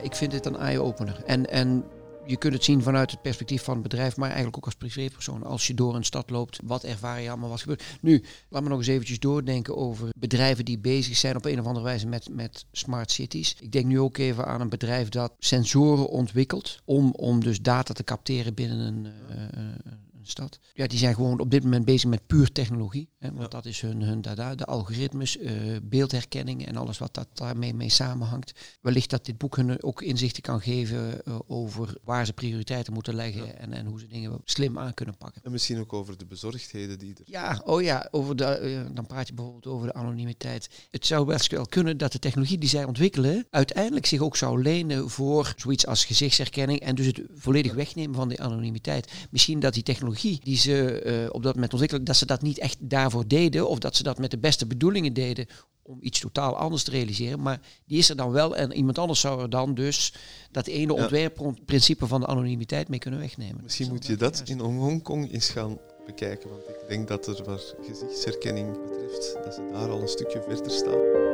ik 0.00 0.14
vind 0.14 0.30
dit 0.30 0.46
een 0.46 0.56
eye-opener. 0.56 1.22
En, 1.26 1.50
en 1.50 1.84
je 2.26 2.36
kunt 2.36 2.52
het 2.52 2.64
zien 2.64 2.82
vanuit 2.82 3.10
het 3.10 3.22
perspectief 3.22 3.62
van 3.62 3.74
het 3.74 3.82
bedrijf, 3.82 4.16
maar 4.16 4.26
eigenlijk 4.26 4.56
ook 4.56 4.64
als 4.64 4.74
privépersoon. 4.74 5.42
Als 5.42 5.66
je 5.66 5.74
door 5.74 5.94
een 5.94 6.04
stad 6.04 6.30
loopt, 6.30 6.58
wat 6.64 6.84
ervaar 6.84 7.20
je 7.20 7.28
allemaal, 7.28 7.48
wat 7.48 7.60
gebeurt. 7.60 7.84
Nu, 8.00 8.22
laat 8.48 8.62
me 8.62 8.68
nog 8.68 8.78
eens 8.78 8.86
eventjes 8.86 9.18
doordenken 9.18 9.76
over 9.76 10.08
bedrijven 10.18 10.64
die 10.64 10.78
bezig 10.78 11.16
zijn 11.16 11.36
op 11.36 11.44
een 11.44 11.60
of 11.60 11.66
andere 11.66 11.84
wijze 11.84 12.06
met, 12.06 12.28
met 12.30 12.64
smart 12.72 13.10
cities. 13.10 13.56
Ik 13.60 13.72
denk 13.72 13.84
nu 13.84 14.00
ook 14.00 14.18
even 14.18 14.46
aan 14.46 14.60
een 14.60 14.68
bedrijf 14.68 15.08
dat 15.08 15.32
sensoren 15.38 16.08
ontwikkelt 16.08 16.80
om, 16.84 17.12
om 17.12 17.40
dus 17.40 17.60
data 17.60 17.94
te 17.94 18.04
capteren 18.04 18.54
binnen 18.54 18.78
een, 18.78 19.06
uh, 19.30 19.92
stad. 20.30 20.58
Ja, 20.72 20.86
die 20.86 20.98
zijn 20.98 21.14
gewoon 21.14 21.40
op 21.40 21.50
dit 21.50 21.62
moment 21.62 21.84
bezig 21.84 22.10
met 22.10 22.26
puur 22.26 22.52
technologie. 22.52 23.08
Hè, 23.18 23.32
want 23.32 23.50
dat 23.50 23.66
is 23.66 23.80
hun, 23.80 24.02
hun 24.02 24.22
dada, 24.22 24.54
de 24.54 24.64
algoritmes, 24.64 25.36
uh, 25.36 25.52
beeldherkenning 25.82 26.66
en 26.66 26.76
alles 26.76 26.98
wat 26.98 27.14
dat 27.14 27.28
daarmee 27.32 27.74
mee 27.74 27.88
samenhangt. 27.88 28.52
Wellicht 28.80 29.10
dat 29.10 29.24
dit 29.24 29.38
boek 29.38 29.56
hun 29.56 29.82
ook 29.82 30.02
inzichten 30.02 30.42
kan 30.42 30.60
geven 30.60 31.20
uh, 31.24 31.38
over 31.46 31.98
waar 32.04 32.26
ze 32.26 32.32
prioriteiten 32.32 32.92
moeten 32.92 33.14
leggen 33.14 33.58
en, 33.58 33.72
en 33.72 33.86
hoe 33.86 34.00
ze 34.00 34.06
dingen 34.06 34.40
slim 34.44 34.78
aan 34.78 34.94
kunnen 34.94 35.16
pakken. 35.16 35.42
En 35.44 35.50
misschien 35.50 35.78
ook 35.78 35.92
over 35.92 36.18
de 36.18 36.26
bezorgdheden 36.26 36.98
die 36.98 37.14
er... 37.14 37.22
Ja, 37.24 37.62
oh 37.64 37.82
ja, 37.82 38.08
over 38.10 38.36
de, 38.36 38.60
uh, 38.62 38.94
dan 38.94 39.06
praat 39.06 39.28
je 39.28 39.34
bijvoorbeeld 39.34 39.66
over 39.66 39.86
de 39.86 39.94
anonimiteit. 39.94 40.68
Het 40.90 41.06
zou 41.06 41.26
best 41.26 41.50
wel 41.50 41.66
kunnen 41.66 41.98
dat 41.98 42.12
de 42.12 42.18
technologie 42.18 42.58
die 42.58 42.68
zij 42.68 42.84
ontwikkelen 42.84 43.46
uiteindelijk 43.50 44.06
zich 44.06 44.20
ook 44.20 44.36
zou 44.36 44.62
lenen 44.62 45.10
voor 45.10 45.54
zoiets 45.56 45.86
als 45.86 46.04
gezichtsherkenning 46.04 46.80
en 46.80 46.94
dus 46.94 47.06
het 47.06 47.20
volledig 47.34 47.74
wegnemen 47.74 48.14
van 48.14 48.28
die 48.28 48.42
anonimiteit. 48.42 49.12
Misschien 49.30 49.60
dat 49.60 49.74
die 49.74 49.82
technologie 49.82 50.14
die 50.20 50.56
ze 50.56 51.02
uh, 51.06 51.34
op 51.34 51.42
dat 51.42 51.54
moment 51.54 51.72
ontwikkelen, 51.72 52.04
dat 52.04 52.16
ze 52.16 52.26
dat 52.26 52.42
niet 52.42 52.58
echt 52.58 52.76
daarvoor 52.80 53.28
deden. 53.28 53.68
Of 53.68 53.78
dat 53.78 53.96
ze 53.96 54.02
dat 54.02 54.18
met 54.18 54.30
de 54.30 54.38
beste 54.38 54.66
bedoelingen 54.66 55.12
deden 55.12 55.46
om 55.82 55.98
iets 56.00 56.20
totaal 56.20 56.56
anders 56.56 56.82
te 56.82 56.90
realiseren. 56.90 57.42
Maar 57.42 57.60
die 57.84 57.98
is 57.98 58.08
er 58.08 58.16
dan 58.16 58.30
wel 58.30 58.56
en 58.56 58.72
iemand 58.72 58.98
anders 58.98 59.20
zou 59.20 59.42
er 59.42 59.50
dan 59.50 59.74
dus 59.74 60.14
dat 60.50 60.66
ene 60.66 60.94
ja. 60.94 61.00
ontwerpprincipe 61.02 62.06
van 62.06 62.20
de 62.20 62.26
anonimiteit 62.26 62.88
mee 62.88 62.98
kunnen 62.98 63.20
wegnemen. 63.20 63.60
Misschien 63.62 63.88
moet 63.88 64.06
je 64.06 64.16
dat 64.16 64.42
in 64.44 64.58
Hongkong 64.58 65.32
eens 65.32 65.48
gaan 65.48 65.78
bekijken. 66.06 66.50
Want 66.50 66.62
ik 66.68 66.88
denk 66.88 67.08
dat 67.08 67.26
er 67.26 67.44
wat 67.44 67.74
gezichtsherkenning 67.82 68.72
betreft, 68.72 69.38
dat 69.44 69.54
ze 69.54 69.68
daar 69.72 69.88
al 69.88 70.00
een 70.00 70.08
stukje 70.08 70.42
verder 70.48 70.70
staan. 70.70 71.24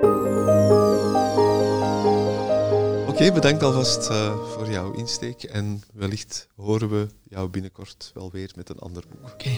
Okay, 3.22 3.34
bedankt 3.34 3.62
alvast 3.62 4.10
uh, 4.10 4.48
voor 4.48 4.70
jouw 4.70 4.92
insteek 4.92 5.42
en 5.42 5.82
wellicht 5.92 6.48
horen 6.56 6.88
we 6.88 7.06
jou 7.28 7.48
binnenkort 7.48 8.10
wel 8.14 8.30
weer 8.30 8.52
met 8.56 8.68
een 8.68 8.78
ander 8.78 9.04
boek. 9.08 9.32
Oké. 9.32 9.50